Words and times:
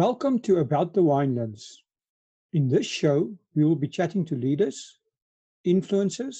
Welcome 0.00 0.38
to 0.44 0.60
About 0.60 0.94
the 0.94 1.02
Winelands. 1.02 1.62
In 2.54 2.68
this 2.68 2.86
show, 2.86 3.36
we 3.54 3.64
will 3.64 3.76
be 3.76 3.86
chatting 3.86 4.24
to 4.24 4.34
leaders, 4.34 4.98
influencers, 5.66 6.36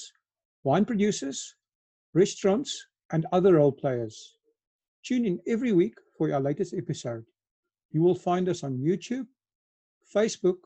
wine 0.63 0.83
producers, 0.83 1.53
restaurants, 2.15 2.87
and 3.11 3.27
other 3.31 3.57
role 3.57 3.71
players. 3.71 4.39
Tune 5.03 5.25
in 5.25 5.39
every 5.45 5.73
week 5.73 5.93
for 6.17 6.33
our 6.33 6.41
latest 6.41 6.73
episode. 6.73 7.23
You 7.91 8.01
will 8.01 8.15
find 8.15 8.49
us 8.49 8.63
on 8.63 8.79
YouTube, 8.79 9.27
Facebook, 10.11 10.57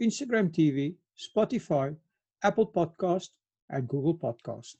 Instagram 0.00 0.54
TV, 0.54 0.94
Spotify, 1.18 1.96
Apple 2.44 2.68
Podcast, 2.68 3.30
and 3.70 3.88
Google 3.88 4.14
Podcast. 4.16 4.76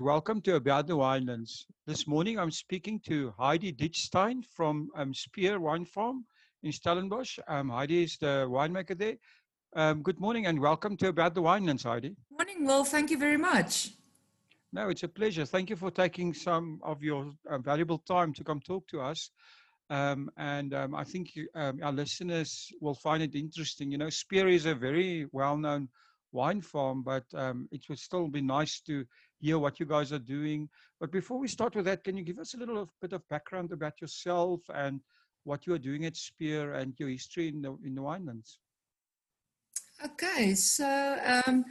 Welcome 0.00 0.40
to 0.42 0.54
About 0.54 0.86
the 0.86 0.96
Winelands. 0.96 1.64
This 1.84 2.06
morning 2.06 2.38
I'm 2.38 2.52
speaking 2.52 3.00
to 3.08 3.34
Heidi 3.36 3.72
Ditchstein 3.72 4.44
from 4.44 4.90
um, 4.94 5.12
Spier 5.12 5.58
Wine 5.58 5.84
Farm 5.84 6.24
in 6.62 6.70
Stellenbosch. 6.70 7.40
Um, 7.48 7.68
Heidi 7.68 8.04
is 8.04 8.16
the 8.16 8.46
winemaker 8.48 8.96
there. 8.96 9.16
Um, 9.74 10.04
good 10.04 10.20
morning 10.20 10.46
and 10.46 10.60
welcome 10.60 10.96
to 10.98 11.08
About 11.08 11.34
the 11.34 11.42
Winelands, 11.42 11.82
Heidi. 11.82 12.14
Morning, 12.30 12.64
Will. 12.64 12.84
Thank 12.84 13.10
you 13.10 13.18
very 13.18 13.36
much. 13.36 13.90
No, 14.72 14.88
it's 14.88 15.02
a 15.02 15.08
pleasure. 15.08 15.44
Thank 15.44 15.68
you 15.68 15.74
for 15.74 15.90
taking 15.90 16.32
some 16.32 16.78
of 16.84 17.02
your 17.02 17.32
uh, 17.50 17.58
valuable 17.58 17.98
time 17.98 18.32
to 18.34 18.44
come 18.44 18.60
talk 18.60 18.86
to 18.88 19.00
us. 19.00 19.30
Um, 19.90 20.30
and 20.36 20.74
um, 20.74 20.94
I 20.94 21.02
think 21.02 21.34
you, 21.34 21.48
um, 21.56 21.80
our 21.82 21.92
listeners 21.92 22.70
will 22.80 22.94
find 22.94 23.20
it 23.20 23.34
interesting. 23.34 23.90
You 23.90 23.98
know, 23.98 24.10
Spier 24.10 24.46
is 24.46 24.66
a 24.66 24.76
very 24.76 25.26
well-known 25.32 25.88
wine 26.32 26.60
farm, 26.60 27.02
but 27.02 27.24
um, 27.34 27.68
it 27.70 27.88
would 27.88 27.98
still 27.98 28.28
be 28.28 28.40
nice 28.40 28.80
to 28.80 29.04
hear 29.40 29.58
what 29.58 29.80
you 29.80 29.86
guys 29.86 30.12
are 30.12 30.18
doing. 30.18 30.68
But 31.00 31.12
before 31.12 31.38
we 31.38 31.48
start 31.48 31.74
with 31.74 31.84
that, 31.86 32.04
can 32.04 32.16
you 32.16 32.24
give 32.24 32.38
us 32.38 32.54
a 32.54 32.58
little 32.58 32.90
bit 33.00 33.12
of 33.12 33.26
background 33.28 33.72
about 33.72 34.00
yourself 34.00 34.60
and 34.74 35.00
what 35.44 35.66
you 35.66 35.74
are 35.74 35.78
doing 35.78 36.04
at 36.04 36.16
Spier 36.16 36.72
and 36.74 36.94
your 36.98 37.08
history 37.08 37.48
in 37.48 37.62
the 37.62 37.76
in 37.84 37.94
the 37.94 38.02
winelands? 38.02 38.58
Okay, 40.04 40.54
so 40.54 41.18
um, 41.24 41.64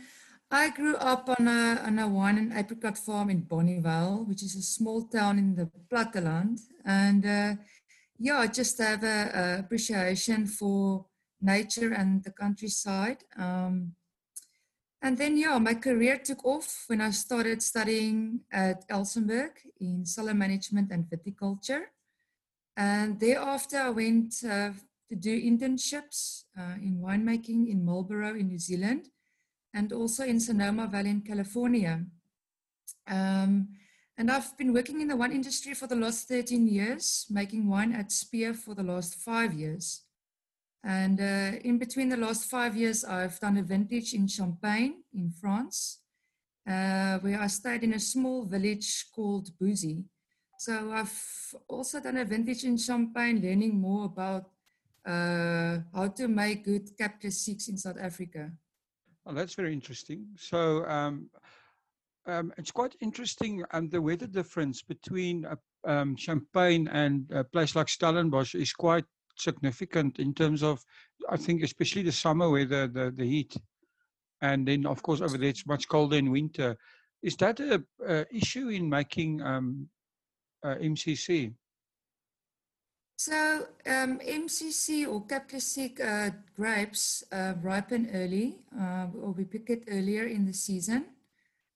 I 0.52 0.70
grew 0.70 0.96
up 0.96 1.30
on 1.38 1.48
a 1.48 1.82
on 1.86 2.00
a 2.00 2.08
wine 2.08 2.38
and 2.38 2.54
apricot 2.54 2.98
farm 2.98 3.30
in 3.30 3.44
Bonnievale, 3.44 4.28
which 4.28 4.44
is 4.44 4.56
a 4.56 4.62
small 4.62 5.04
town 5.04 5.38
in 5.38 5.56
the 5.56 5.70
Platteland, 5.92 6.60
and 6.86 7.26
uh, 7.26 7.56
yeah, 8.18 8.40
I 8.40 8.48
just 8.48 8.80
have 8.80 9.04
a, 9.04 9.32
a, 9.34 9.60
appreciation 9.60 10.48
for 10.48 11.06
nature 11.42 11.94
and 11.94 12.24
the 12.24 12.32
countryside. 12.32 13.24
Um, 13.38 13.94
and 15.02 15.18
then, 15.18 15.38
yeah, 15.38 15.58
my 15.60 15.76
career 15.76 16.18
took 16.18 16.44
off 16.44 16.86
when 16.88 17.02
I 17.02 17.12
started 17.12 17.62
studying 17.62 18.42
at 18.52 18.88
Elsenburg 18.90 19.52
in 19.80 20.06
cellar 20.06 20.34
management 20.34 20.92
and 20.92 21.06
viticulture. 21.06 21.84
And 22.76 23.20
thereafter, 23.20 23.78
I 23.78 23.90
went 23.90 24.36
uh, 24.44 24.72
to 25.10 25.16
do 25.16 25.42
internships 25.42 26.44
uh, 26.58 26.76
in 26.82 27.00
winemaking 27.00 27.70
in 27.70 27.86
Marlborough 27.86 28.36
in 28.36 28.48
New 28.48 28.60
Zealand 28.60 29.10
and 29.74 29.94
also 29.94 30.24
in 30.24 30.40
Sonoma 30.40 30.88
Valley 30.88 31.12
in 31.12 31.22
California. 31.22 32.04
Um, 33.08 33.70
and 34.18 34.32
I've 34.32 34.58
been 34.58 34.74
working 34.74 35.02
in 35.02 35.10
the 35.10 35.16
wine 35.16 35.32
industry 35.32 35.76
for 35.76 35.86
the 35.86 35.96
last 35.96 36.28
13 36.28 36.68
years, 36.68 37.28
making 37.30 37.70
wine 37.70 37.94
at 37.94 38.12
Spier 38.12 38.56
for 38.56 38.74
the 38.74 38.84
last 38.84 39.16
five 39.16 39.54
years. 39.54 40.07
And 40.84 41.20
uh, 41.20 41.60
in 41.64 41.78
between 41.78 42.10
the 42.10 42.18
last 42.18 42.50
five 42.50 42.76
years, 42.76 43.04
I've 43.04 43.40
done 43.40 43.58
a 43.58 43.64
vintage 43.64 44.14
in 44.14 44.28
Champagne 44.28 45.04
in 45.14 45.32
France, 45.32 46.00
uh, 46.68 47.20
where 47.20 47.42
I 47.42 47.48
stayed 47.48 47.84
in 47.84 47.94
a 47.94 48.00
small 48.00 48.46
village 48.46 49.08
called 49.14 49.50
Bouzy. 49.60 50.06
So 50.60 50.92
I've 50.92 51.54
also 51.68 52.00
done 52.00 52.18
a 52.18 52.26
vintage 52.26 52.64
in 52.64 52.78
Champagne, 52.78 53.42
learning 53.42 53.80
more 53.80 54.06
about 54.06 54.50
uh, 55.06 55.80
how 55.94 56.08
to 56.16 56.28
make 56.28 56.66
good 56.66 56.98
Cap 56.98 57.22
Classiques 57.22 57.70
in 57.70 57.78
South 57.78 57.98
Africa. 58.00 58.52
Well, 59.26 59.36
that's 59.36 59.56
very 59.56 59.74
interesting. 59.74 60.26
So 60.38 60.86
um, 60.86 61.30
um, 62.26 62.54
it's 62.58 62.72
quite 62.72 62.96
interesting 63.02 63.64
um, 63.72 63.90
the 63.90 64.02
weather 64.02 64.28
difference 64.28 64.82
between 64.82 65.46
uh, 65.46 65.56
um, 65.86 66.16
Champagne 66.16 66.88
and 66.88 67.30
a 67.32 67.44
place 67.44 67.76
like 67.76 67.88
Stellenbosch 67.88 68.56
is 68.56 68.74
quite 68.74 69.06
significant 69.40 70.20
in 70.20 70.34
terms 70.34 70.64
of, 70.64 70.84
I 71.30 71.38
think, 71.38 71.64
especially 71.64 72.04
the 72.04 72.12
summer 72.12 72.50
weather, 72.50 72.88
the, 72.88 73.12
the 73.16 73.26
heat. 73.26 73.56
And 74.42 74.68
then, 74.68 74.86
of 74.86 75.02
course, 75.02 75.22
over 75.22 75.38
there 75.38 75.50
it's 75.50 75.66
much 75.66 75.88
colder 75.88 76.18
in 76.18 76.32
winter. 76.32 76.78
Is 77.24 77.36
that 77.38 77.60
a, 77.60 77.84
issue 78.32 78.70
in 78.70 78.88
making 78.88 79.42
um, 79.42 79.90
uh, 80.64 80.76
MCC? 80.76 81.54
So 83.20 83.66
um, 83.88 84.20
MCC 84.20 85.08
or 85.08 85.26
Classique 85.26 86.00
uh, 86.00 86.30
grapes 86.56 87.24
uh, 87.32 87.56
ripen 87.64 88.12
early, 88.14 88.60
uh, 88.80 89.08
or 89.20 89.32
we 89.32 89.44
pick 89.44 89.72
it 89.72 89.86
earlier 89.88 90.26
in 90.28 90.46
the 90.46 90.54
season. 90.54 91.06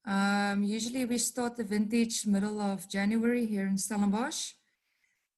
Um, 0.05 0.63
usually 0.63 1.05
we 1.05 1.17
start 1.17 1.57
the 1.57 1.63
vintage 1.63 2.27
middle 2.27 2.61
of 2.61 2.87
January 2.87 3.47
here 3.47 3.65
in 3.65 3.77
Stellenbosch. 3.77 4.53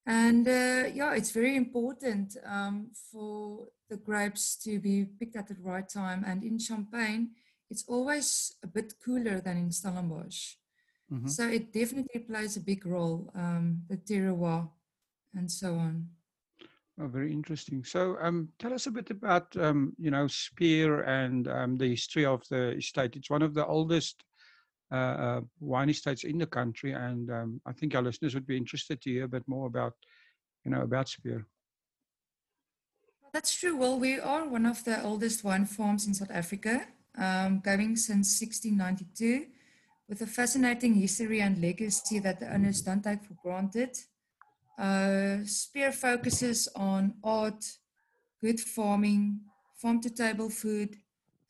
And 0.05 0.47
uh, 0.47 0.89
yeah, 0.93 1.13
it's 1.13 1.31
very 1.31 1.55
important 1.55 2.35
um, 2.45 2.89
for 3.11 3.67
the 3.89 3.97
grapes 3.97 4.55
to 4.63 4.79
be 4.79 5.05
picked 5.05 5.35
at 5.35 5.47
the 5.47 5.55
right 5.61 5.87
time. 5.87 6.23
And 6.27 6.43
in 6.43 6.59
Champagne, 6.59 7.31
it's 7.69 7.85
always 7.87 8.55
a 8.63 8.67
bit 8.67 8.93
cooler 9.03 9.39
than 9.39 9.57
in 9.57 9.71
Stellenbosch. 9.71 10.55
Mm-hmm. 11.11 11.27
So 11.27 11.47
it 11.47 11.71
definitely 11.71 12.21
plays 12.21 12.57
a 12.57 12.61
big 12.61 12.85
role, 12.85 13.31
um, 13.35 13.83
the 13.87 13.97
terroir 13.97 14.69
and 15.35 15.49
so 15.49 15.75
on. 15.75 16.09
Oh, 16.99 17.07
very 17.07 17.31
interesting. 17.31 17.83
So, 17.83 18.17
um, 18.21 18.49
tell 18.59 18.73
us 18.73 18.85
a 18.85 18.91
bit 18.91 19.09
about, 19.09 19.55
um, 19.57 19.93
you 19.97 20.11
know, 20.11 20.27
Spier 20.27 21.01
and 21.01 21.47
um, 21.47 21.75
the 21.75 21.89
history 21.89 22.23
of 22.23 22.47
the 22.49 22.77
estate. 22.77 23.15
It's 23.15 23.31
one 23.31 23.41
of 23.41 23.55
the 23.55 23.65
oldest 23.65 24.23
uh, 24.91 24.95
uh, 24.95 25.41
wine 25.59 25.89
estates 25.89 26.23
in 26.23 26.37
the 26.37 26.45
country, 26.45 26.91
and 26.93 27.29
um, 27.31 27.61
I 27.65 27.73
think 27.73 27.95
our 27.95 28.01
listeners 28.01 28.33
would 28.35 28.47
be 28.47 28.57
interested 28.57 29.01
to 29.01 29.09
hear 29.09 29.25
a 29.25 29.27
bit 29.27 29.43
more 29.47 29.67
about, 29.67 29.93
you 30.65 30.71
know, 30.71 30.81
about 30.81 31.09
Spier. 31.09 31.45
That's 33.33 33.55
true. 33.55 33.75
Well, 33.75 33.99
we 33.99 34.19
are 34.19 34.47
one 34.47 34.67
of 34.67 34.83
the 34.83 35.03
oldest 35.03 35.43
wine 35.43 35.65
farms 35.65 36.05
in 36.05 36.13
South 36.13 36.29
Africa, 36.29 36.85
um, 37.17 37.61
going 37.61 37.95
since 37.95 38.39
1692, 38.39 39.47
with 40.07 40.21
a 40.21 40.27
fascinating 40.27 40.93
history 40.93 41.41
and 41.41 41.59
legacy 41.59 42.19
that 42.19 42.39
the 42.39 42.53
owners 42.53 42.81
don't 42.81 43.03
take 43.03 43.23
for 43.23 43.33
granted. 43.41 43.97
Uh, 44.77 45.37
Spier 45.45 45.91
focuses 45.91 46.69
on 46.75 47.15
art, 47.23 47.65
good 48.41 48.59
farming, 48.59 49.39
farm 49.75 49.99
to 50.01 50.09
table 50.11 50.49
food, 50.49 50.95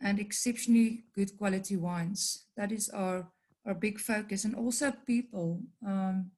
and 0.04 0.20
exceptionally 0.20 1.06
good 1.16 1.36
quality 1.38 1.78
wines. 1.78 2.46
That 2.58 2.72
is 2.72 2.90
our, 2.90 3.26
our 3.66 3.74
big 3.74 4.00
focus. 4.00 4.46
And 4.46 4.56
also 4.56 4.92
people. 5.06 5.62
Um, 5.86 6.32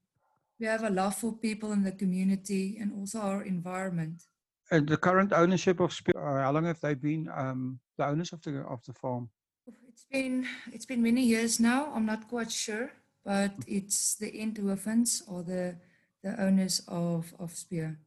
we 0.60 0.68
have 0.68 0.84
a 0.84 0.90
love 0.90 1.16
for 1.16 1.34
people 1.34 1.74
in 1.74 1.84
the 1.84 1.92
community 1.92 2.78
and 2.80 2.94
also 2.94 3.20
our 3.20 3.44
environment. 3.44 4.24
And 4.72 4.88
the 4.88 4.98
current 4.98 5.34
ownership 5.34 5.80
of 5.80 5.92
Spier, 5.92 6.18
uh, 6.18 6.44
how 6.44 6.52
long 6.52 6.66
have 6.66 6.80
they 6.80 6.94
been 6.94 7.30
um, 7.36 7.80
the 7.98 8.06
owners 8.06 8.32
of 8.34 8.42
the 8.42 8.62
of 8.62 8.84
the 8.86 8.94
farm? 8.94 9.30
It's 9.68 10.06
been 10.10 10.48
it's 10.72 10.86
been 10.86 11.04
many 11.04 11.24
years 11.24 11.60
now. 11.60 11.92
I'm 11.94 12.06
not 12.06 12.28
quite 12.28 12.52
sure, 12.52 12.92
but 13.24 13.52
it's 13.68 14.16
the 14.16 14.32
Enthovens 14.32 15.22
or 15.28 15.44
the 15.44 15.76
the 16.24 16.42
owners 16.42 16.82
of 16.88 17.34
of 17.38 17.52
Spier. 17.52 18.00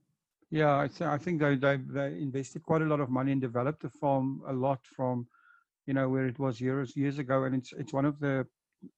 Yeah, 0.51 0.79
I, 0.79 0.89
th- 0.89 1.03
I 1.03 1.19
think 1.19 1.41
they, 1.41 1.57
they 1.57 1.77
they 1.77 2.19
invested 2.19 2.63
quite 2.63 2.83
a 2.83 2.87
lot 2.87 3.01
of 3.01 3.11
money 3.11 3.33
and 3.33 3.41
developed 3.41 3.83
the 3.83 3.91
farm 3.91 4.43
a 4.49 4.53
lot 4.53 4.81
from 4.87 5.29
you 5.89 5.95
know, 5.95 6.09
where 6.13 6.27
it 6.33 6.39
was 6.39 6.61
years 6.61 6.95
years 7.03 7.19
ago, 7.19 7.45
and 7.45 7.55
it's 7.61 7.73
it's 7.73 7.95
one 7.99 8.05
of 8.05 8.17
the 8.25 8.47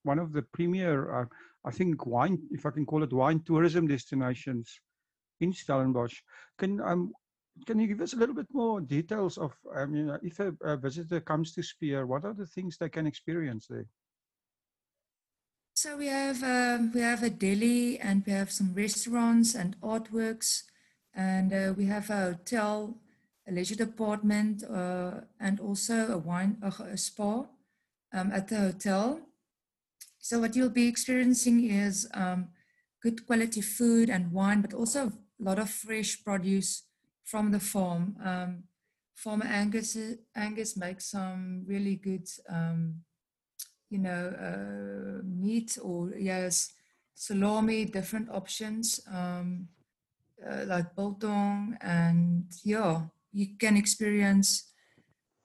one 0.02 0.18
of 0.18 0.32
the 0.32 0.42
premier, 0.56 0.96
uh, 1.20 1.26
I 1.64 1.70
think, 1.70 2.06
wine, 2.06 2.36
if 2.50 2.66
I 2.66 2.70
can 2.76 2.84
call 2.84 3.02
it 3.04 3.12
wine 3.12 3.40
tourism 3.46 3.86
destinations 3.86 4.66
in 5.40 5.52
Stellenbosch. 5.52 6.16
Can 6.58 6.80
um 6.80 7.12
can 7.66 7.78
you 7.80 7.86
give 7.86 8.00
us 8.00 8.14
a 8.14 8.16
little 8.16 8.34
bit 8.34 8.46
more 8.52 8.80
details 8.80 9.38
of, 9.38 9.52
I 9.76 9.84
mean, 9.86 10.06
if 10.22 10.40
a, 10.40 10.54
a 10.62 10.76
visitor 10.76 11.20
comes 11.20 11.52
to 11.54 11.62
Spier, 11.62 12.06
what 12.06 12.24
are 12.24 12.32
the 12.32 12.46
things 12.46 12.76
they 12.76 12.88
can 12.88 13.06
experience 13.06 13.66
there? 13.68 13.86
So 15.74 15.96
we 15.96 16.06
have 16.08 16.42
um, 16.42 16.92
we 16.92 17.00
have 17.00 17.22
a 17.22 17.30
deli 17.30 17.98
and 17.98 18.24
we 18.26 18.32
have 18.32 18.50
some 18.50 18.74
restaurants 18.74 19.54
and 19.54 19.80
artworks, 19.80 20.64
and 21.14 21.52
uh, 21.52 21.72
we 21.76 21.86
have 21.86 22.10
a 22.10 22.20
hotel 22.32 22.96
a 23.50 23.52
leisure 23.52 23.74
department, 23.74 24.62
uh, 24.64 25.22
and 25.40 25.60
also 25.60 26.12
a 26.12 26.18
wine, 26.18 26.56
a 26.62 26.96
spa 26.96 27.46
um, 28.12 28.32
at 28.32 28.48
the 28.48 28.56
hotel. 28.56 29.20
So 30.18 30.38
what 30.38 30.54
you'll 30.54 30.70
be 30.70 30.86
experiencing 30.86 31.68
is 31.68 32.08
um, 32.14 32.48
good 33.02 33.26
quality 33.26 33.60
food 33.60 34.08
and 34.10 34.32
wine, 34.32 34.60
but 34.60 34.74
also 34.74 35.08
a 35.08 35.12
lot 35.42 35.58
of 35.58 35.70
fresh 35.70 36.22
produce 36.22 36.84
from 37.24 37.50
the 37.50 37.60
farm. 37.60 38.16
Um, 38.24 38.64
Farmer 39.14 39.46
Angus, 39.46 39.98
Angus 40.34 40.76
makes 40.76 41.10
some 41.10 41.64
really 41.66 41.96
good 41.96 42.26
um, 42.48 43.02
you 43.90 43.98
know, 43.98 44.32
uh, 44.40 45.22
meat 45.24 45.76
or 45.82 46.12
yes, 46.16 46.72
salami, 47.14 47.84
different 47.84 48.30
options 48.30 49.00
um, 49.12 49.68
uh, 50.48 50.64
like 50.66 50.94
biltong, 50.94 51.76
and 51.82 52.44
yeah, 52.64 53.02
you 53.32 53.56
can 53.58 53.76
experience 53.76 54.72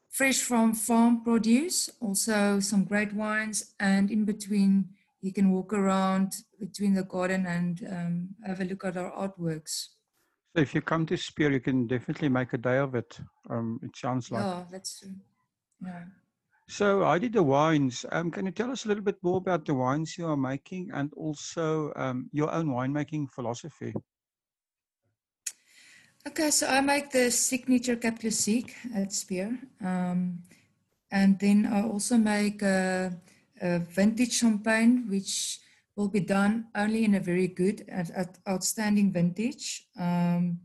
fresh 0.10 0.40
from 0.40 0.74
farm 0.74 1.24
produce, 1.24 1.90
also 2.00 2.60
some 2.60 2.86
great 2.86 3.14
wines, 3.14 3.74
and 3.80 4.10
in 4.10 4.26
between 4.26 4.90
you 5.22 5.34
can 5.34 5.52
walk 5.52 5.74
around 5.74 6.34
between 6.60 6.94
the 6.94 7.04
garden 7.04 7.46
and 7.46 7.86
um, 7.92 8.30
have 8.46 8.62
a 8.62 8.66
look 8.66 8.86
at 8.86 8.96
our 8.96 9.12
artworks. 9.12 9.88
So 10.56 10.62
if 10.62 10.74
you 10.74 10.82
come 10.82 11.06
to 11.08 11.18
Spier, 11.18 11.52
you 11.52 11.60
can 11.60 11.86
definitely 11.88 12.30
make 12.30 12.54
a 12.54 12.58
day 12.58 12.78
of 12.78 12.96
it. 12.96 13.20
Um, 13.50 13.80
it 13.84 13.96
sounds 13.98 14.32
like. 14.32 14.46
Oh, 14.46 14.66
that's 14.72 15.00
true. 15.00 15.16
Yeah. 15.84 16.06
So 16.70 17.04
I 17.04 17.20
did 17.20 17.34
the 17.34 17.44
wines. 17.44 18.06
Um, 18.12 18.32
can 18.32 18.46
you 18.46 18.52
tell 18.52 18.72
us 18.72 18.86
a 18.86 18.88
little 18.88 19.04
bit 19.04 19.18
more 19.22 19.38
about 19.38 19.66
the 19.66 19.74
wines 19.74 20.18
you 20.18 20.28
are 20.28 20.38
making 20.38 20.92
and 20.94 21.12
also 21.16 21.92
um, 21.96 22.30
your 22.32 22.52
own 22.52 22.68
winemaking 22.68 23.30
philosophy? 23.32 23.94
Okay, 26.27 26.50
so 26.51 26.68
I 26.68 26.81
make 26.81 27.12
the 27.12 27.30
signature 27.30 27.95
Cap 27.95 28.19
Classique 28.19 28.75
at 28.94 29.13
Spier. 29.13 29.57
Um, 29.83 30.39
and 31.12 31.39
then 31.39 31.66
I 31.66 31.83
also 31.83 32.18
make 32.18 32.62
a, 32.62 33.16
a, 33.62 33.80
vintage 33.80 34.33
champagne, 34.33 35.07
which 35.07 35.60
will 35.95 36.10
be 36.10 36.19
done 36.19 36.66
only 36.75 37.06
in 37.06 37.16
a 37.16 37.19
very 37.19 37.48
good 37.48 37.86
and 37.88 38.12
outstanding 38.50 39.13
vintage. 39.13 39.88
Um, 40.00 40.60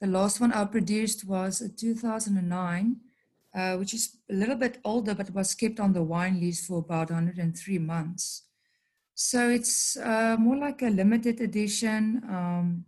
the 0.00 0.06
last 0.06 0.40
one 0.40 0.52
I 0.52 0.64
produced 0.64 1.26
was 1.26 1.60
a 1.60 1.68
2009 1.68 2.96
uh, 3.56 3.76
which 3.76 3.94
is 3.94 4.18
a 4.30 4.34
little 4.34 4.56
bit 4.56 4.78
older, 4.84 5.14
but 5.14 5.32
was 5.32 5.54
kept 5.54 5.80
on 5.80 5.92
the 5.94 6.02
wine 6.02 6.38
list 6.40 6.66
for 6.66 6.78
about 6.78 7.10
103 7.10 7.78
months. 7.78 8.42
So 9.14 9.48
it's 9.48 9.96
uh, 9.96 10.36
more 10.38 10.58
like 10.58 10.82
a 10.82 10.90
limited 10.90 11.40
edition. 11.40 12.22
Um, 12.28 12.84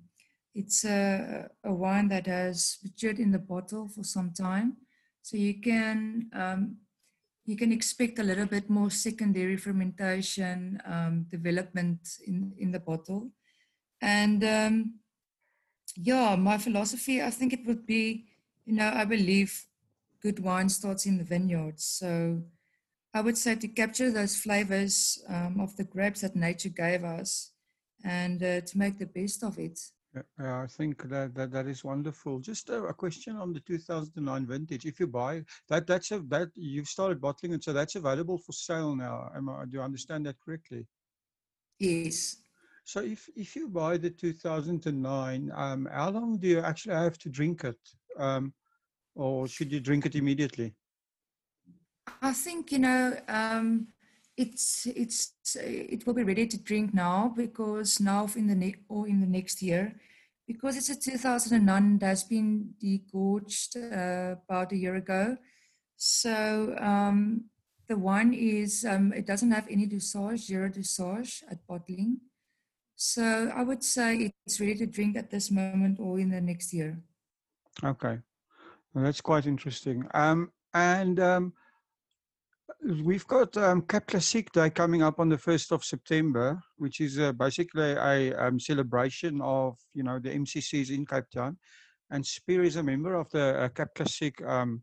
it's 0.58 0.84
a, 0.84 1.48
a, 1.62 1.72
wine 1.72 2.08
that 2.08 2.26
has 2.26 2.78
matured 2.82 3.20
in 3.20 3.30
the 3.30 3.38
bottle 3.38 3.88
for 3.88 4.02
some 4.02 4.32
time. 4.32 4.76
So 5.22 5.36
you 5.36 5.60
can 5.60 6.26
um, 6.32 6.78
you 7.44 7.56
can 7.56 7.70
expect 7.72 8.18
a 8.18 8.22
little 8.22 8.46
bit 8.46 8.68
more 8.68 8.90
secondary 8.90 9.56
fermentation 9.56 10.82
um, 10.84 11.26
development 11.30 12.00
in, 12.26 12.52
in 12.58 12.72
the 12.72 12.80
bottle. 12.80 13.30
And 14.02 14.44
um, 14.44 14.94
yeah, 15.96 16.36
my 16.36 16.58
philosophy, 16.58 17.22
I 17.22 17.30
think 17.30 17.52
it 17.52 17.64
would 17.66 17.86
be, 17.86 18.26
you 18.66 18.74
know, 18.74 18.92
I 18.94 19.04
believe 19.04 19.64
good 20.20 20.40
wine 20.40 20.68
starts 20.68 21.06
in 21.06 21.18
the 21.18 21.24
vineyards. 21.24 21.84
So 21.84 22.42
I 23.14 23.20
would 23.20 23.38
say 23.38 23.54
to 23.54 23.68
capture 23.68 24.10
those 24.10 24.36
flavors 24.36 25.22
um, 25.28 25.60
of 25.60 25.76
the 25.76 25.84
grapes 25.84 26.20
that 26.20 26.36
nature 26.36 26.68
gave 26.68 27.04
us 27.04 27.52
and 28.04 28.42
uh, 28.42 28.60
to 28.60 28.78
make 28.78 28.98
the 28.98 29.06
best 29.06 29.42
of 29.42 29.58
it. 29.58 29.78
Yeah, 30.38 30.62
I 30.62 30.66
think 30.66 31.08
that, 31.08 31.34
that 31.34 31.50
that 31.52 31.66
is 31.66 31.84
wonderful. 31.84 32.38
Just 32.40 32.70
a, 32.70 32.84
a, 32.84 32.94
question 32.94 33.36
on 33.36 33.52
the 33.52 33.60
2009 33.60 34.46
vintage. 34.46 34.86
If 34.86 35.00
you 35.00 35.06
buy 35.06 35.44
that, 35.68 35.86
that's 35.86 36.10
a 36.10 36.20
that 36.28 36.50
you've 36.54 36.88
started 36.88 37.20
bottling 37.20 37.52
it, 37.52 37.64
so 37.64 37.72
that's 37.72 37.96
available 37.96 38.38
for 38.38 38.52
sale 38.52 38.94
now. 38.94 39.30
Am 39.34 39.48
I, 39.48 39.64
do 39.66 39.80
I 39.80 39.84
understand 39.84 40.26
that 40.26 40.40
correctly? 40.40 40.86
Yes. 41.78 42.36
So 42.84 43.00
if 43.00 43.28
if 43.36 43.54
you 43.54 43.68
buy 43.68 43.98
the 43.98 44.10
2009, 44.10 45.52
um, 45.54 45.88
how 45.92 46.10
long 46.10 46.38
do 46.38 46.48
you 46.48 46.60
actually 46.60 46.94
have 46.94 47.18
to 47.18 47.28
drink 47.28 47.64
it? 47.64 47.78
Um, 48.16 48.54
or 49.14 49.48
should 49.48 49.72
you 49.72 49.80
drink 49.80 50.06
it 50.06 50.14
immediately? 50.14 50.74
I 52.22 52.32
think 52.32 52.72
you 52.72 52.78
know 52.78 53.16
um, 53.28 53.88
it's 54.38 54.86
it's 54.86 55.34
it 55.56 56.06
will 56.06 56.14
be 56.14 56.22
ready 56.22 56.46
to 56.46 56.56
drink 56.56 56.94
now 56.94 57.32
because 57.36 58.00
now 58.00 58.28
in 58.36 58.46
the 58.46 58.54
ne- 58.54 58.84
or 58.88 59.08
in 59.08 59.20
the 59.20 59.26
next 59.26 59.60
year 59.60 59.94
because 60.46 60.76
it's 60.76 60.88
a 60.88 60.96
2009 60.96 61.98
that's 61.98 62.22
been 62.22 62.70
degorged 62.82 63.76
uh, 63.76 64.36
about 64.48 64.72
a 64.72 64.76
year 64.76 64.96
ago. 64.96 65.36
So 65.96 66.74
um, 66.80 67.44
the 67.88 67.98
wine 67.98 68.32
is 68.32 68.84
um, 68.88 69.12
it 69.12 69.26
doesn't 69.26 69.50
have 69.50 69.66
any 69.68 69.86
dosage, 69.86 70.46
zero 70.46 70.68
dosage 70.70 71.42
at 71.50 71.66
bottling. 71.66 72.20
So 72.96 73.52
I 73.54 73.62
would 73.62 73.84
say 73.84 74.32
it's 74.46 74.60
ready 74.60 74.76
to 74.76 74.86
drink 74.86 75.16
at 75.16 75.30
this 75.30 75.50
moment 75.50 75.98
or 76.00 76.18
in 76.18 76.30
the 76.30 76.40
next 76.40 76.72
year. 76.72 76.98
Okay. 77.84 78.18
Well, 78.94 79.04
that's 79.04 79.20
quite 79.20 79.46
interesting. 79.46 80.06
Um, 80.14 80.50
and 80.72 81.20
um, 81.20 81.52
we've 82.82 83.26
got 83.26 83.56
um, 83.56 83.82
Cap 83.82 84.06
Classique 84.06 84.52
Day 84.52 84.70
coming 84.70 85.02
up 85.02 85.20
on 85.20 85.28
the 85.28 85.36
1st 85.36 85.72
of 85.72 85.84
September, 85.84 86.60
which 86.76 87.00
is 87.00 87.18
uh, 87.18 87.32
basically 87.32 87.92
a 87.92 88.34
um, 88.34 88.58
celebration 88.60 89.40
of, 89.42 89.76
you 89.94 90.02
know, 90.02 90.18
the 90.18 90.30
MCCs 90.30 90.90
in 90.90 91.04
Cape 91.04 91.30
Town. 91.34 91.58
And 92.10 92.24
Spier 92.24 92.62
is 92.62 92.76
a 92.76 92.82
member 92.82 93.14
of 93.14 93.28
the 93.30 93.58
uh, 93.58 93.68
Cap 93.68 93.88
Classique 93.94 94.42
um, 94.46 94.82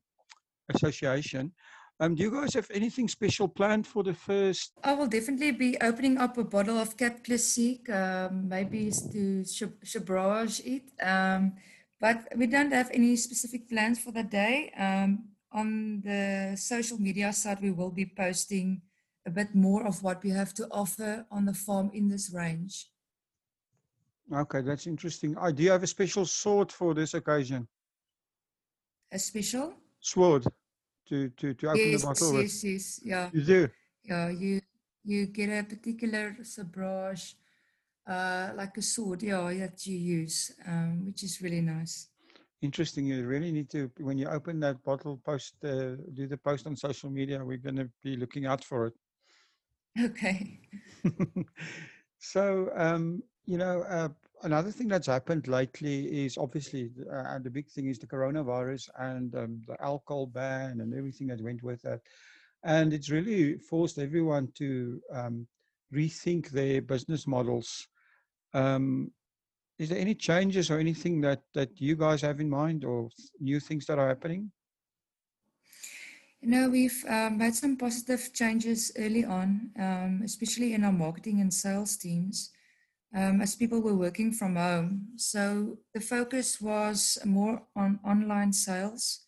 Association. 0.73 1.51
Um, 1.99 2.13
do 2.13 2.23
you 2.23 2.31
guys 2.31 2.53
have 2.53 2.69
anything 2.73 3.07
special 3.07 3.47
planned 3.47 3.87
for 3.87 4.03
the 4.03 4.13
first? 4.13 4.73
I 4.83 4.93
will 4.93 5.07
definitely 5.07 5.51
be 5.51 5.77
opening 5.81 6.17
up 6.17 6.37
a 6.37 6.43
bottle 6.43 6.77
of 6.77 6.97
Cap 6.97 7.23
Classique, 7.23 7.89
um, 7.89 8.49
maybe 8.49 8.91
to 9.13 9.45
sabrage 9.45 10.59
it. 10.65 10.91
Um, 11.01 11.53
but 12.01 12.27
we 12.35 12.47
don't 12.47 12.73
have 12.73 12.91
any 12.93 13.15
specific 13.15 13.69
plans 13.69 13.99
for 13.99 14.11
the 14.11 14.23
day. 14.23 14.71
Um, 14.77 15.29
on 15.55 16.01
the 16.03 16.55
social 16.57 16.99
media 16.99 17.31
side, 17.31 17.61
we 17.61 17.71
will 17.71 17.89
be 17.89 18.05
posting 18.05 18.81
a 19.25 19.31
bit 19.31 19.55
more 19.55 19.87
of 19.87 20.03
what 20.03 20.21
we 20.21 20.29
have 20.29 20.53
to 20.53 20.67
offer 20.69 21.25
on 21.31 21.45
the 21.45 21.53
farm 21.53 21.89
in 21.93 22.09
this 22.09 22.29
range. 22.31 22.91
Okay, 24.31 24.61
that's 24.61 24.85
interesting. 24.85 25.37
Uh, 25.37 25.51
do 25.51 25.63
you 25.63 25.71
have 25.71 25.83
a 25.83 25.87
special 25.87 26.25
sword 26.25 26.71
for 26.71 26.93
this 26.93 27.13
occasion? 27.13 27.67
A 29.11 29.17
special? 29.17 29.73
Sword 29.99 30.45
to, 31.07 31.29
to, 31.29 31.53
to 31.53 31.69
open 31.69 31.91
yes, 31.91 32.01
the 32.01 32.07
bottle 32.07 32.33
yes, 32.33 32.41
with? 32.41 32.43
Yes, 32.43 32.63
yes, 32.63 32.99
yeah. 33.03 33.29
You 33.31 33.43
do? 33.43 33.69
Yeah, 34.03 34.29
you, 34.29 34.61
you 35.03 35.27
get 35.27 35.49
a 35.49 35.63
particular 35.63 36.35
sabrage 36.43 37.35
uh, 38.07 38.49
like 38.55 38.77
a 38.77 38.81
sword, 38.81 39.23
yeah, 39.23 39.51
that 39.53 39.85
you 39.87 39.97
use, 39.97 40.51
um, 40.67 41.05
which 41.05 41.23
is 41.23 41.41
really 41.41 41.61
nice. 41.61 42.07
Interesting. 42.65 43.05
You 43.05 43.27
really 43.27 43.51
need 43.51 43.69
to, 43.69 43.91
when 43.99 44.17
you 44.17 44.27
open 44.27 44.59
that 44.61 44.83
bottle, 44.83 45.21
post, 45.23 45.53
uh, 45.63 45.97
do 46.15 46.25
the 46.27 46.37
post 46.37 46.65
on 46.65 46.75
social 46.75 47.11
media. 47.11 47.45
We're 47.45 47.57
going 47.57 47.75
to 47.75 47.89
be 48.01 48.17
looking 48.17 48.47
out 48.47 48.63
for 48.63 48.87
it. 48.87 48.93
Okay. 50.01 50.61
so, 52.17 52.71
um, 52.75 53.21
you 53.45 53.59
know, 53.59 53.83
uh, 53.83 54.09
another 54.41 54.71
thing 54.71 54.87
that's 54.87 55.05
happened 55.05 55.47
lately 55.47 56.25
is 56.25 56.39
obviously, 56.39 56.89
uh, 57.13 57.37
the 57.37 57.51
big 57.51 57.69
thing 57.69 57.87
is 57.87 57.99
the 57.99 58.07
coronavirus 58.07 58.89
and 58.97 59.35
um, 59.35 59.61
the 59.67 59.79
alcohol 59.79 60.25
ban 60.25 60.81
and 60.81 60.91
everything 60.95 61.27
that 61.27 61.41
went 61.41 61.61
with 61.61 61.83
that. 61.83 62.01
And 62.63 62.93
it's 62.93 63.11
really 63.11 63.59
forced 63.59 63.99
everyone 63.99 64.51
to 64.55 64.99
um, 65.13 65.47
rethink 65.93 66.49
their 66.49 66.81
business 66.81 67.27
models 67.27 67.87
um, 68.55 69.11
is 69.77 69.89
there 69.89 69.99
any 69.99 70.15
changes 70.15 70.71
or 70.71 70.79
anything 70.79 71.21
that 71.21 71.41
that 71.53 71.69
you 71.79 71.95
guys 71.95 72.21
have 72.21 72.39
in 72.39 72.49
mind 72.49 72.85
or 72.85 73.09
new 73.39 73.59
things 73.59 73.85
that 73.85 73.99
are 73.99 74.07
happening? 74.07 74.51
You 76.41 76.49
know, 76.51 76.69
we've 76.69 77.03
um, 77.09 77.39
had 77.39 77.55
some 77.55 77.75
positive 77.75 78.31
changes 78.31 78.91
early 78.97 79.25
on, 79.25 79.71
um, 79.79 80.21
especially 80.23 80.73
in 80.73 80.83
our 80.83 80.91
marketing 80.91 81.41
and 81.41 81.51
sales 81.51 81.97
teams, 81.97 82.51
um, 83.15 83.41
as 83.41 83.55
people 83.55 83.81
were 83.81 83.95
working 83.95 84.31
from 84.31 84.55
home. 84.55 85.07
So 85.17 85.79
the 85.93 86.01
focus 86.01 86.61
was 86.61 87.17
more 87.25 87.63
on 87.75 87.99
online 88.05 88.53
sales. 88.53 89.21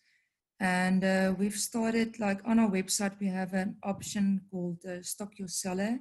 And 0.60 1.04
uh, 1.04 1.34
we've 1.36 1.56
started, 1.56 2.18
like 2.20 2.40
on 2.44 2.58
our 2.58 2.70
website, 2.70 3.18
we 3.20 3.26
have 3.28 3.52
an 3.52 3.76
option 3.82 4.42
called 4.50 4.78
uh, 4.86 5.02
Stock 5.02 5.38
Your 5.38 5.48
Cellar 5.48 5.98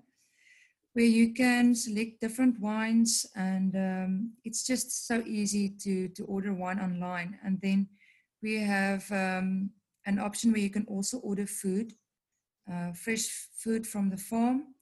where 0.97 1.05
you 1.05 1.31
can 1.31 1.75
select 1.75 2.19
different 2.19 2.59
wines 2.59 3.23
and 3.35 3.75
um, 3.75 4.31
it's 4.43 4.65
just 4.65 5.05
so 5.05 5.21
easy 5.27 5.69
to, 5.69 6.07
to 6.07 6.23
order 6.25 6.55
wine 6.55 6.79
online. 6.79 7.37
And 7.45 7.61
then 7.61 7.87
we 8.41 8.55
have 8.55 9.05
um, 9.11 9.69
an 10.07 10.17
option 10.17 10.51
where 10.51 10.61
you 10.61 10.71
can 10.71 10.87
also 10.89 11.19
order 11.19 11.45
food, 11.45 11.93
uh, 12.67 12.93
fresh 12.93 13.27
food 13.63 13.85
from 13.85 14.09
the 14.09 14.17
farm, 14.17 14.73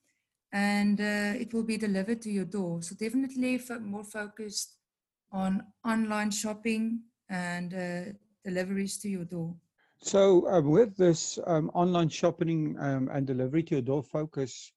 and 0.53 1.01
uh, 1.01 1.34
it 1.38 1.53
will 1.53 1.63
be 1.63 1.75
delivered 1.75 2.22
to 2.22 2.31
your 2.31 2.45
door. 2.45 2.81
So 2.81 2.95
definitely 2.95 3.60
more 3.81 4.05
focused 4.05 4.77
on 5.34 5.63
online 5.84 6.31
shopping 6.31 7.01
and 7.29 7.74
uh, 7.74 8.13
deliveries 8.45 9.00
to 9.00 9.10
your 9.10 9.25
door. 9.25 9.53
So 10.01 10.48
uh, 10.48 10.62
with 10.62 10.95
this 10.95 11.39
um, 11.45 11.69
online 11.74 12.07
shopping 12.07 12.77
um, 12.79 13.10
and 13.12 13.27
delivery 13.27 13.63
to 13.63 13.75
your 13.75 13.81
door 13.81 14.01
focus, 14.01 14.72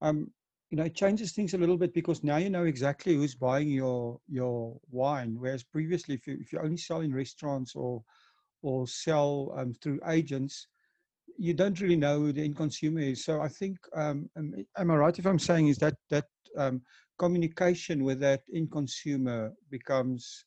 um, 0.00 0.30
you 0.70 0.76
know, 0.76 0.84
it 0.84 0.94
changes 0.94 1.32
things 1.32 1.54
a 1.54 1.58
little 1.58 1.76
bit 1.76 1.94
because 1.94 2.24
now 2.24 2.38
you 2.38 2.50
know 2.50 2.64
exactly 2.64 3.14
who's 3.14 3.34
buying 3.34 3.68
your 3.68 4.20
your 4.28 4.78
wine. 4.90 5.36
Whereas 5.38 5.62
previously, 5.62 6.14
if 6.16 6.26
you 6.26 6.38
if 6.40 6.52
you 6.52 6.58
only 6.60 6.76
sell 6.76 7.00
in 7.00 7.14
restaurants 7.14 7.76
or 7.76 8.02
or 8.62 8.88
sell 8.88 9.54
um, 9.56 9.74
through 9.74 10.00
agents, 10.08 10.66
you 11.38 11.54
don't 11.54 11.80
really 11.80 11.96
know 11.96 12.18
who 12.18 12.32
the 12.32 12.44
end 12.44 12.56
consumer 12.56 13.00
is. 13.00 13.24
So 13.24 13.40
I 13.40 13.48
think, 13.48 13.78
um, 13.94 14.28
am, 14.36 14.64
I 14.76 14.82
right 14.82 15.18
if 15.18 15.26
I'm 15.26 15.38
saying 15.38 15.68
is 15.68 15.78
that 15.78 15.94
that 16.10 16.26
um, 16.56 16.82
communication 17.18 18.02
with 18.02 18.18
that 18.20 18.42
end 18.52 18.72
consumer 18.72 19.52
becomes 19.70 20.46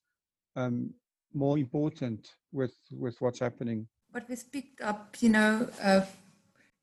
um, 0.58 0.94
more 1.34 1.58
important 1.58 2.28
with 2.52 2.76
with 2.92 3.16
what's 3.22 3.40
happening? 3.40 3.88
What 4.12 4.28
we've 4.28 4.52
picked 4.52 4.82
up, 4.82 5.16
you 5.22 5.30
know, 5.30 5.70
uh, 5.82 6.02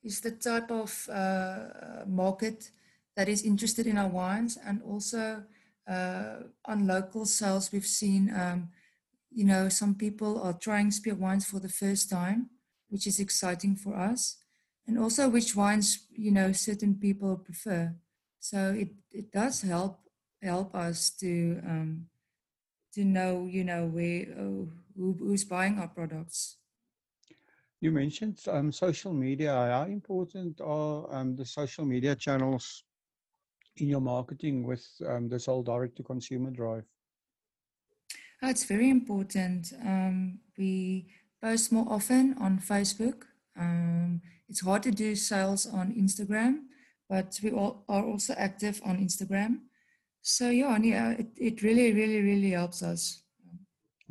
is 0.02 0.20
the 0.20 0.30
type 0.30 0.70
of 0.70 1.08
uh, 1.12 2.06
market 2.06 2.70
that 3.16 3.28
is 3.28 3.42
interested 3.42 3.86
in 3.86 3.98
our 3.98 4.08
wines, 4.08 4.58
and 4.64 4.82
also 4.82 5.44
uh, 5.88 6.36
on 6.64 6.86
local 6.86 7.24
sales, 7.24 7.72
we've 7.72 7.86
seen, 7.86 8.32
um, 8.34 8.68
you 9.30 9.44
know, 9.44 9.68
some 9.68 9.94
people 9.94 10.40
are 10.42 10.52
trying 10.52 10.90
Spier 10.90 11.14
wines 11.14 11.46
for 11.46 11.60
the 11.60 11.68
first 11.68 12.10
time 12.10 12.50
which 12.88 13.06
is 13.06 13.20
exciting 13.20 13.76
for 13.76 13.96
us, 13.96 14.36
and 14.86 14.98
also 14.98 15.28
which 15.28 15.56
wines 15.56 16.06
you 16.10 16.30
know 16.30 16.52
certain 16.52 16.94
people 16.94 17.36
prefer. 17.36 17.94
So 18.40 18.74
it 18.78 18.90
it 19.10 19.32
does 19.32 19.62
help 19.62 19.98
help 20.42 20.74
us 20.74 21.10
to 21.20 21.60
um, 21.66 22.06
to 22.94 23.04
know 23.04 23.46
you 23.50 23.64
know 23.64 23.86
where 23.86 24.26
oh, 24.38 24.68
who, 24.96 25.16
who's 25.18 25.44
buying 25.44 25.78
our 25.78 25.88
products. 25.88 26.56
You 27.80 27.90
mentioned 27.90 28.40
um, 28.48 28.72
social 28.72 29.12
media. 29.12 29.52
How 29.52 29.84
important 29.84 30.60
are 30.60 31.12
um, 31.14 31.36
the 31.36 31.44
social 31.44 31.84
media 31.84 32.14
channels 32.16 32.84
in 33.76 33.88
your 33.88 34.00
marketing 34.00 34.66
with 34.66 34.86
um, 35.06 35.28
this 35.28 35.46
whole 35.46 35.62
direct 35.62 35.96
to 35.96 36.02
consumer 36.02 36.50
drive? 36.50 36.84
Oh, 38.42 38.48
it's 38.48 38.64
very 38.64 38.90
important. 38.90 39.72
Um, 39.84 40.38
we 40.58 41.06
post 41.42 41.72
more 41.72 41.86
often 41.88 42.36
on 42.40 42.58
Facebook. 42.58 43.24
Um, 43.58 44.20
it's 44.48 44.60
hard 44.60 44.82
to 44.84 44.90
do 44.90 45.14
sales 45.14 45.66
on 45.66 45.94
Instagram, 45.94 46.64
but 47.08 47.38
we 47.42 47.50
all 47.50 47.84
are 47.88 48.04
also 48.04 48.34
active 48.36 48.80
on 48.84 48.98
Instagram. 48.98 49.60
So 50.22 50.50
yeah, 50.50 50.76
yeah, 50.78 51.10
it, 51.12 51.28
it 51.36 51.62
really, 51.62 51.92
really, 51.92 52.20
really 52.20 52.50
helps 52.50 52.82
us. 52.82 53.22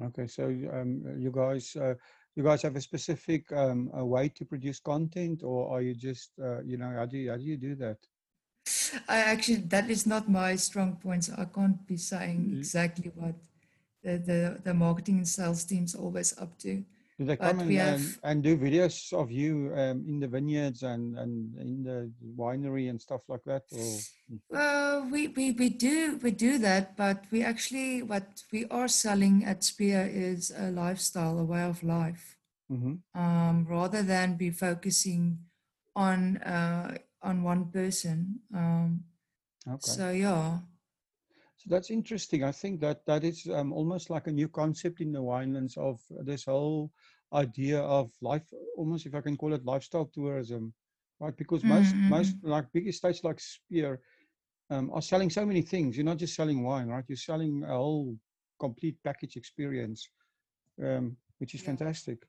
Okay, 0.04 0.28
so 0.28 0.46
um, 0.46 1.04
you 1.18 1.32
guys, 1.32 1.76
uh, 1.76 1.94
you 2.36 2.44
guys 2.44 2.62
have 2.64 2.76
a 2.76 2.82
specific 2.82 3.50
um, 3.52 3.90
a 3.94 4.06
way 4.06 4.30
to 4.30 4.44
produce 4.44 4.80
content, 4.80 5.42
or 5.44 5.72
are 5.72 5.82
you 5.82 5.94
just, 5.94 6.32
uh, 6.44 6.62
you 6.64 6.78
know, 6.78 6.90
how 6.90 7.06
do 7.06 7.18
you 7.18 7.32
how 7.32 7.38
do 7.38 7.44
you 7.44 7.58
do 7.58 7.76
that? 7.76 7.98
I 9.08 9.20
actually 9.20 9.62
that 9.70 9.90
is 9.90 10.06
not 10.06 10.30
my 10.30 10.56
strong 10.56 10.96
point. 10.96 11.26
So 11.26 11.34
I 11.38 11.46
can't 11.46 11.86
be 11.88 11.98
saying 11.98 12.56
exactly 12.58 13.12
what 13.16 13.36
the, 14.04 14.18
the 14.18 14.62
the 14.64 14.74
marketing 14.74 15.18
and 15.18 15.28
sales 15.28 15.64
teams 15.64 15.96
always 15.96 16.38
up 16.38 16.58
to. 16.60 16.84
Do 17.18 17.24
they 17.24 17.38
come 17.38 17.62
and, 17.62 17.72
have, 17.72 17.96
and, 17.96 18.18
and, 18.24 18.44
do 18.44 18.58
videos 18.58 19.14
of 19.14 19.32
you 19.32 19.72
um, 19.74 20.04
in 20.06 20.20
the 20.20 20.28
vineyards 20.28 20.84
and, 20.84 21.18
and 21.18 21.56
in 21.58 21.82
the 21.82 22.12
winery 22.38 22.90
and 22.90 23.02
stuff 23.02 23.22
like 23.30 23.44
that? 23.46 23.64
Or? 23.72 24.00
Well, 24.50 25.08
we, 25.10 25.30
we, 25.30 25.52
we 25.52 25.70
do 25.70 26.20
we 26.22 26.32
do 26.32 26.58
that, 26.58 26.98
but 26.98 27.24
we 27.32 27.42
actually 27.42 28.04
what 28.04 28.44
we 28.52 28.66
are 28.66 28.90
selling 28.90 29.46
at 29.46 29.64
Spier 29.64 30.12
is 30.14 30.52
a 30.58 30.72
lifestyle, 30.72 31.40
a 31.40 31.46
way 31.46 31.64
of 31.64 31.84
life, 31.84 32.36
mm-hmm. 32.70 32.96
um, 33.18 33.66
rather 33.66 34.04
than 34.04 34.36
be 34.36 34.50
focusing 34.50 35.40
on 35.96 36.38
uh, 36.38 36.98
on 37.26 37.44
one 37.44 37.72
person. 37.72 38.40
Um, 38.54 39.04
okay. 39.68 39.80
So 39.82 40.12
yeah. 40.12 40.60
So 41.58 41.66
that's 41.68 41.90
interesting. 41.90 42.44
I 42.44 42.52
think 42.52 42.80
that 42.82 43.06
that 43.06 43.24
is 43.24 43.48
um, 43.52 43.74
almost 43.74 44.10
like 44.10 44.28
a 44.28 44.32
new 44.32 44.48
concept 44.48 45.02
in 45.02 45.12
the 45.12 45.22
winelands 45.22 45.78
of 45.78 46.00
this 46.24 46.46
whole 46.46 46.92
idea 47.34 47.80
of 47.80 48.12
life, 48.22 48.44
almost 48.78 49.06
if 49.06 49.16
I 49.16 49.22
can 49.22 49.36
call 49.36 49.54
it 49.54 49.66
lifestyle 49.66 50.06
tourism, 50.06 50.74
right? 51.20 51.36
Because 51.36 51.64
most 51.64 51.94
mm-hmm. 51.94 52.10
most 52.10 52.36
like 52.44 52.72
big 52.72 52.88
estates 52.88 53.24
like 53.24 53.40
Spier 53.40 54.00
um, 54.70 54.92
are 54.94 55.02
selling 55.02 55.30
so 55.30 55.46
many 55.46 55.62
things. 55.62 55.98
You're 55.98 56.06
not 56.06 56.18
just 56.18 56.36
selling 56.36 56.64
wine, 56.64 56.88
right? 56.88 57.04
You're 57.08 57.18
selling 57.18 57.64
a 57.64 57.76
whole 57.76 58.16
complete 58.60 58.98
package 59.04 59.36
experience, 59.36 60.08
um, 60.84 61.18
which 61.40 61.56
is 61.56 61.62
yeah. 61.62 61.68
fantastic. 61.68 62.20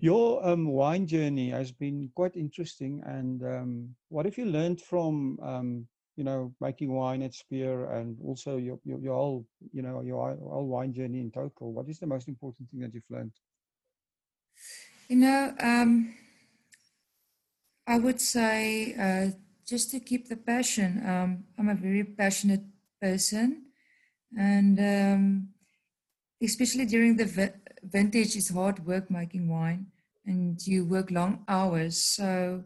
Your 0.00 0.46
um, 0.46 0.66
wine 0.68 1.06
journey 1.06 1.50
has 1.50 1.72
been 1.72 2.10
quite 2.14 2.36
interesting. 2.36 3.02
And 3.06 3.42
um, 3.42 3.94
what 4.08 4.24
have 4.24 4.38
you 4.38 4.46
learned 4.46 4.80
from 4.80 5.38
um, 5.42 5.86
you 6.20 6.24
know, 6.24 6.52
making 6.60 6.92
wine 6.92 7.22
at 7.22 7.32
Spier 7.32 7.90
and 7.92 8.18
also 8.22 8.58
your, 8.58 8.78
your, 8.84 8.98
your 9.00 9.14
whole, 9.14 9.46
you 9.72 9.80
know, 9.80 10.02
your 10.02 10.36
whole 10.36 10.66
wine 10.66 10.92
journey 10.92 11.18
in 11.18 11.30
total? 11.30 11.72
What 11.72 11.88
is 11.88 11.98
the 11.98 12.06
most 12.06 12.28
important 12.28 12.68
thing 12.68 12.80
that 12.80 12.92
you've 12.92 13.08
learned? 13.08 13.32
You 15.08 15.16
know, 15.16 15.54
um, 15.58 16.14
I 17.86 17.98
would 17.98 18.20
say 18.20 18.94
uh, 18.94 19.30
just 19.66 19.90
to 19.92 20.00
keep 20.00 20.28
the 20.28 20.36
passion. 20.36 21.02
Um, 21.06 21.44
I'm 21.58 21.70
a 21.70 21.74
very 21.74 22.04
passionate 22.04 22.64
person, 23.00 23.64
and 24.36 24.78
um, 24.78 25.48
especially 26.42 26.84
during 26.84 27.16
the 27.16 27.24
vintage, 27.82 28.36
is 28.36 28.48
hard 28.48 28.84
work 28.86 29.10
making 29.10 29.48
wine, 29.48 29.86
and 30.26 30.64
you 30.66 30.84
work 30.84 31.10
long 31.10 31.44
hours. 31.48 31.96
So 31.96 32.64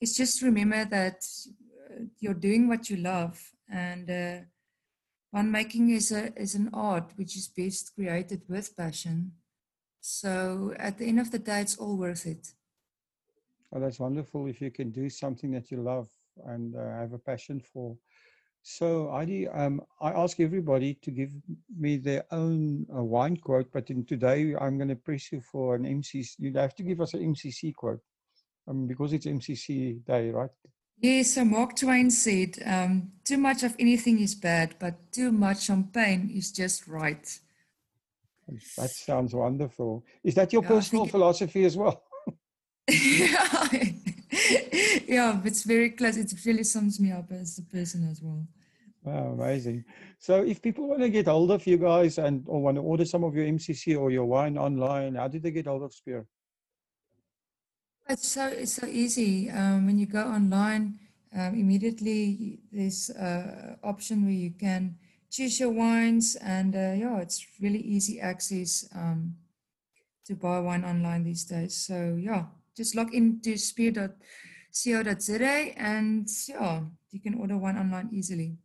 it's 0.00 0.16
just 0.16 0.42
remember 0.42 0.84
that 0.84 1.24
you're 2.18 2.34
doing 2.34 2.68
what 2.68 2.90
you 2.90 2.96
love 2.96 3.40
and 3.70 4.10
uh, 4.10 4.38
winemaking 5.34 5.90
is 5.94 6.12
a 6.12 6.32
is 6.40 6.54
an 6.54 6.70
art 6.72 7.12
which 7.16 7.36
is 7.36 7.48
best 7.48 7.94
created 7.94 8.42
with 8.48 8.76
passion. 8.76 9.32
So 10.00 10.72
at 10.78 10.98
the 10.98 11.06
end 11.06 11.20
of 11.20 11.30
the 11.30 11.38
day 11.38 11.60
it's 11.62 11.76
all 11.76 11.96
worth 11.96 12.26
it. 12.26 12.52
Oh 13.72 13.80
that's 13.80 13.98
wonderful 13.98 14.46
if 14.46 14.60
you 14.60 14.70
can 14.70 14.90
do 14.90 15.08
something 15.08 15.50
that 15.52 15.70
you 15.70 15.78
love 15.82 16.08
and 16.46 16.76
uh, 16.76 16.84
have 17.00 17.12
a 17.12 17.18
passion 17.18 17.60
for 17.60 17.96
so 18.68 19.08
Heidi, 19.12 19.46
um, 19.46 19.80
I 20.00 20.10
ask 20.10 20.40
everybody 20.40 20.94
to 20.94 21.12
give 21.12 21.30
me 21.78 21.98
their 21.98 22.24
own 22.32 22.84
uh, 22.92 23.00
wine 23.00 23.36
quote, 23.36 23.68
but 23.72 23.90
in 23.90 24.04
today 24.04 24.56
I'm 24.60 24.76
going 24.76 24.88
to 24.88 24.96
press 24.96 25.30
you 25.30 25.40
for 25.40 25.76
an 25.76 25.84
MCC. 25.84 26.34
You'd 26.40 26.56
have 26.56 26.74
to 26.74 26.82
give 26.82 27.00
us 27.00 27.14
an 27.14 27.20
MCC 27.20 27.72
quote 27.72 28.00
um, 28.66 28.88
because 28.88 29.12
it's 29.12 29.24
MCC 29.24 30.04
day, 30.04 30.30
right? 30.30 30.50
Yes, 30.98 31.34
so 31.34 31.44
Mark 31.44 31.76
Twain 31.76 32.10
said, 32.10 32.56
um, 32.66 33.12
too 33.22 33.38
much 33.38 33.62
of 33.62 33.76
anything 33.78 34.18
is 34.18 34.34
bad, 34.34 34.74
but 34.80 35.12
too 35.12 35.30
much 35.30 35.62
champagne 35.62 36.28
is 36.34 36.50
just 36.50 36.88
right. 36.88 37.38
That 38.76 38.90
sounds 38.90 39.32
wonderful. 39.32 40.04
Is 40.24 40.34
that 40.34 40.52
your 40.52 40.62
yeah, 40.62 40.68
personal 40.70 41.06
philosophy 41.06 41.64
as 41.66 41.76
well? 41.76 42.02
yeah. 42.90 43.68
yeah, 45.06 45.40
it's 45.44 45.62
very 45.62 45.90
close. 45.90 46.16
It 46.16 46.32
really 46.44 46.64
sums 46.64 46.98
me 47.00 47.12
up 47.12 47.30
as 47.30 47.58
a 47.58 47.62
person 47.62 48.08
as 48.10 48.20
well. 48.22 48.46
Wow, 49.06 49.34
amazing. 49.38 49.84
So 50.18 50.42
if 50.42 50.60
people 50.60 50.88
want 50.88 51.00
to 51.02 51.08
get 51.08 51.26
hold 51.28 51.52
of 51.52 51.64
you 51.66 51.78
guys 51.78 52.18
and 52.18 52.44
or 52.48 52.60
want 52.60 52.76
to 52.76 52.82
order 52.82 53.04
some 53.04 53.22
of 53.22 53.36
your 53.36 53.46
MCC 53.46 53.94
or 53.94 54.10
your 54.10 54.26
wine 54.26 54.58
online, 54.58 55.14
how 55.14 55.28
do 55.28 55.38
they 55.38 55.52
get 55.52 55.66
hold 55.66 55.84
of 55.84 55.94
Spier? 55.94 56.26
It's 58.08 58.28
so 58.28 58.48
it's 58.48 58.74
so 58.74 58.86
easy. 58.86 59.50
Um, 59.50 59.86
when 59.86 59.98
you 59.98 60.06
go 60.06 60.22
online, 60.26 60.98
um, 61.34 61.54
immediately 61.54 62.58
there's 62.72 63.10
an 63.10 63.78
option 63.82 64.24
where 64.24 64.34
you 64.34 64.50
can 64.50 64.98
choose 65.30 65.60
your 65.60 65.70
wines, 65.70 66.36
and 66.36 66.74
uh, 66.74 66.94
yeah, 66.98 67.18
it's 67.20 67.46
really 67.60 67.80
easy 67.80 68.20
access 68.20 68.88
um, 68.94 69.36
to 70.26 70.34
buy 70.34 70.58
wine 70.60 70.84
online 70.84 71.24
these 71.24 71.44
days. 71.44 71.76
So 71.76 72.18
yeah, 72.18 72.46
just 72.76 72.94
log 72.96 73.14
into 73.14 73.56
spier.co.za, 73.56 74.14
and 75.78 76.28
yeah, 76.48 76.82
you 77.12 77.20
can 77.20 77.34
order 77.34 77.56
wine 77.58 77.78
online 77.78 78.10
easily. 78.12 78.58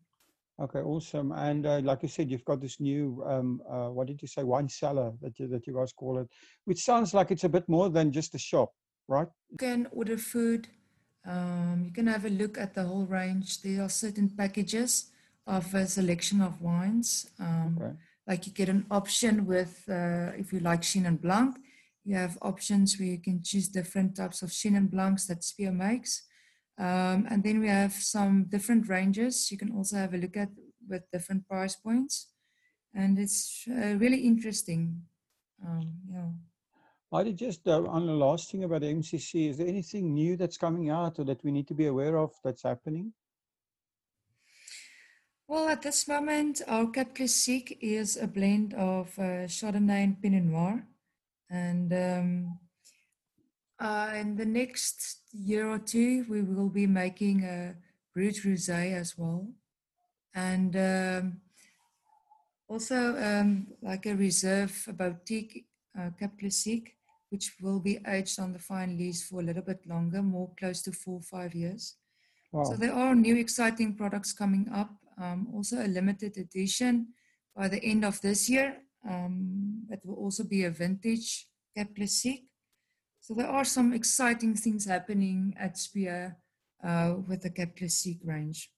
Okay, 0.62 0.80
awesome. 0.80 1.32
And 1.32 1.65
uh, 1.65 1.82
like 1.84 2.03
you 2.03 2.10
said, 2.10 2.30
you've 2.30 2.46
got 2.46 2.62
this 2.62 2.80
new, 2.80 3.24
um, 3.25 3.62
uh, 3.68 3.88
what 3.89 4.06
did 4.08 4.22
you 4.22 4.27
say, 4.27 4.44
wine 4.44 4.70
cellar 4.70 5.12
that 5.22 5.39
you, 5.39 5.48
that 5.48 5.65
you 5.65 5.74
guys 5.74 5.91
call 5.91 6.20
it, 6.20 6.27
which 6.65 6.84
sounds 6.84 7.13
like 7.15 7.32
it's 7.32 7.46
a 7.46 7.50
bit 7.50 7.68
more 7.68 7.89
than 7.89 8.12
just 8.12 8.36
a 8.36 8.38
shop 8.38 8.72
right? 9.12 9.27
You 9.50 9.58
can 9.58 9.88
order 9.91 10.18
food. 10.18 10.68
Um, 11.25 11.84
you 11.86 11.91
can 11.91 12.08
have 12.08 12.25
a 12.25 12.30
look 12.30 12.58
at 12.58 12.74
the 12.74 12.84
whole 12.84 13.06
range. 13.06 13.62
There 13.62 13.84
are 13.84 13.89
certain 13.89 14.30
packages 14.30 15.12
of 15.46 15.74
a 15.75 15.86
selection 15.86 16.41
of 16.41 16.62
wines. 16.62 17.30
Um, 17.39 17.77
okay. 17.80 17.94
Like 18.27 18.48
you 18.48 18.53
get 18.53 18.70
an 18.70 18.86
option 18.89 19.46
with, 19.46 19.84
uh, 19.89 20.32
if 20.38 20.53
you 20.53 20.60
like 20.60 20.82
Chenin 20.82 21.22
Blanc, 21.22 21.58
you 22.03 22.15
have 22.15 22.38
options 22.41 22.98
where 22.98 23.10
you 23.10 23.20
can 23.20 23.44
choose 23.44 23.68
different 23.68 24.15
types 24.15 24.41
of 24.41 24.50
Chenin 24.50 24.89
Blancs 24.89 25.27
that 25.27 25.44
Spier 25.44 25.72
makes. 25.72 26.24
Um, 26.78 27.28
and 27.30 27.44
then 27.44 27.60
we 27.60 27.68
have 27.68 27.94
some 27.94 28.46
different 28.46 28.88
ranges 28.90 29.51
you 29.51 29.58
can 29.58 29.72
also 29.72 29.98
have 29.98 30.13
a 30.13 30.18
look 30.18 30.38
at 30.38 30.50
with 30.88 31.10
different 31.12 31.48
price 31.48 31.75
points. 31.75 32.30
And 32.94 33.20
it's 33.20 33.66
uh, 33.70 33.96
really 33.98 34.20
interesting. 34.20 35.01
Um, 35.66 35.94
yeah. 36.12 36.30
I 37.13 37.24
did 37.24 37.38
just 37.38 37.68
uh, 37.68 37.84
on 37.84 38.08
the 38.08 38.13
last 38.13 38.51
thing 38.51 38.63
about 38.63 38.82
the 38.82 38.88
MCC, 38.88 39.50
is 39.50 39.58
there 39.58 39.68
anything 39.68 40.13
new 40.13 40.38
that's 40.38 40.58
coming 40.58 40.90
out 40.90 41.20
or 41.20 41.25
that 41.25 41.44
we 41.44 41.51
need 41.51 41.68
to 41.68 41.74
be 41.74 41.88
aware 41.88 42.18
of 42.18 42.32
that's 42.44 42.63
happening? 42.63 43.13
Well, 45.48 45.68
at 45.68 45.82
this 45.82 46.08
moment, 46.08 46.62
our 46.66 46.88
Cap 46.88 47.13
Classique 47.13 47.78
is 47.82 48.16
a 48.16 48.28
blend 48.28 48.74
of 48.74 49.08
uh, 49.20 49.48
Chardonnay 49.48 50.04
and 50.06 50.22
Pinot 50.22 50.44
Noir. 50.46 50.88
And 51.50 51.92
um, 51.92 52.60
uh, 53.82 54.12
in 54.16 54.36
the 54.36 54.46
next 54.46 55.22
year 55.34 55.68
or 55.68 55.80
two, 55.80 56.26
we 56.30 56.42
will 56.44 56.70
be 56.70 56.86
making 56.86 57.44
a 57.44 57.76
brut 58.14 58.36
rosé 58.46 58.94
as 58.94 59.18
well, 59.18 59.48
and 60.36 60.76
um, 60.76 61.42
also 62.70 63.18
um, 63.18 63.68
like 63.82 64.06
a 64.06 64.16
reserve 64.16 64.88
boutique 64.94 65.66
uh, 66.00 66.10
Cap 66.20 66.38
Classique, 66.40 66.96
which 67.30 67.56
will 67.62 67.80
be 67.80 68.00
aged 68.08 68.40
on 68.40 68.54
the 68.54 68.60
fine 68.60 68.98
lees 68.98 69.24
for 69.24 69.42
a 69.42 69.44
little 69.44 69.64
bit 69.64 69.82
longer, 69.88 70.22
more 70.22 70.52
close 70.60 70.82
to 70.84 70.92
four 70.92 71.20
five 71.22 71.56
years. 71.56 71.96
Wow. 72.52 72.66
So 72.66 72.76
there 72.76 72.94
are 72.94 73.16
new 73.16 73.36
exciting 73.38 73.96
products 73.96 74.32
coming 74.34 74.70
up. 74.74 74.92
Um, 75.18 75.48
also 75.54 75.84
a 75.84 75.88
limited 75.88 76.38
edition 76.38 77.08
by 77.56 77.68
the 77.68 77.84
end 77.84 78.06
of 78.06 78.20
this 78.22 78.50
year. 78.50 78.78
Um, 79.10 79.84
it 79.90 80.02
will 80.06 80.16
also 80.16 80.44
be 80.44 80.66
a 80.66 80.70
vintage 80.70 81.48
Cap 81.76 81.90
Classique. 81.96 82.50
So 83.32 83.36
there 83.36 83.48
are 83.48 83.64
some 83.64 83.94
exciting 83.94 84.56
things 84.56 84.86
happening 84.86 85.56
at 85.58 85.78
Spier 85.78 86.36
uh, 86.84 87.14
with 87.30 87.44
the 87.44 87.50
Cap 87.50 87.78
Classique 87.78 88.20
range. 88.26 88.70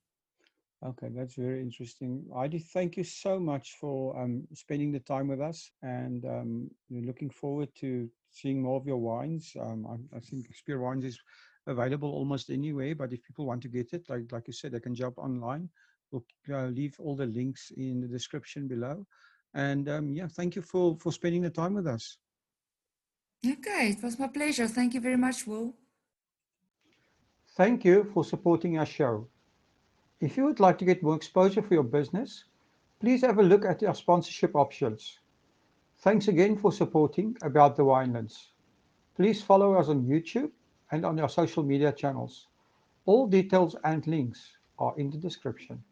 Okay, 0.86 1.08
that's 1.10 1.34
very 1.34 1.60
interesting. 1.60 2.24
Heidi, 2.32 2.60
thank 2.60 2.96
you 2.96 3.04
so 3.04 3.40
much 3.40 3.78
for 3.82 4.16
um, 4.16 4.44
spending 4.54 4.92
the 4.92 5.00
time 5.00 5.28
with 5.28 5.42
us, 5.42 5.72
and 5.82 6.24
um, 6.26 6.70
looking 6.92 7.32
forward 7.32 7.70
to 7.80 8.08
seeing 8.30 8.62
more 8.62 8.80
of 8.80 8.86
your 8.86 8.98
wines. 8.98 9.52
Um, 9.60 9.88
I, 9.90 10.18
I 10.18 10.20
think 10.20 10.46
Spier 10.54 10.80
Wines 10.80 11.06
is 11.06 11.20
available 11.66 12.12
almost 12.12 12.52
anywhere, 12.52 12.94
but 12.94 13.12
if 13.12 13.24
people 13.24 13.48
want 13.48 13.64
to 13.64 13.70
get 13.70 13.92
it, 13.92 14.08
like 14.08 14.32
like 14.32 14.46
you 14.46 14.54
said, 14.54 14.74
they 14.74 14.80
can 14.80 14.94
jump 14.94 15.18
online. 15.18 15.68
We'll 16.12 16.26
uh, 16.52 16.68
leave 16.68 16.96
all 17.00 17.16
the 17.16 17.26
links 17.26 17.72
in 17.76 18.02
the 18.02 18.08
description 18.08 18.68
below. 18.68 19.08
And 19.56 19.90
um, 19.90 20.14
yeah, 20.14 20.28
thank 20.28 20.56
you 20.56 20.62
for 20.62 20.96
for 21.00 21.12
spending 21.12 21.42
the 21.42 21.50
time 21.50 21.74
with 21.74 21.88
us. 21.88 22.20
Okay, 23.46 23.90
it 23.90 24.02
was 24.02 24.18
my 24.18 24.28
pleasure. 24.28 24.68
Thank 24.68 24.94
you 24.94 25.02
very 25.02 25.18
much, 25.18 25.46
Will. 25.46 25.74
Thank 27.56 27.84
you 27.84 28.10
for 28.14 28.24
supporting 28.24 28.78
our 28.78 28.86
show. 28.86 29.28
If 30.22 30.38
you 30.38 30.46
would 30.46 30.62
like 30.62 30.78
to 30.78 30.86
get 30.86 31.04
more 31.04 31.16
exposure 31.16 31.62
for 31.62 31.74
your 31.74 31.84
business, 31.84 32.46
please 33.02 33.22
have 33.22 33.40
a 33.40 33.44
look 33.44 33.66
at 33.66 33.84
our 33.84 33.94
sponsorship 33.94 34.56
options. 34.56 35.20
Thanks 36.00 36.30
again 36.30 36.58
for 36.58 36.72
supporting 36.72 37.36
About 37.42 37.76
the 37.76 37.84
Winelands. 37.84 38.48
Please 39.16 39.42
follow 39.42 39.74
us 39.76 39.90
on 39.90 40.06
YouTube 40.06 40.52
and 40.92 41.06
on 41.06 41.20
our 41.20 41.30
social 41.30 41.64
media 41.64 41.92
channels. 41.92 42.48
All 43.06 43.28
details 43.28 43.76
and 43.84 44.08
links 44.08 44.58
are 44.80 44.94
in 44.98 45.10
the 45.10 45.18
description. 45.18 45.84